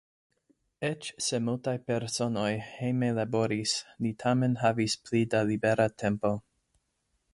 [0.87, 3.75] Eĉ se multaj personoj hejme laboris,
[4.07, 6.33] ni tamen havis pli da libera tempo.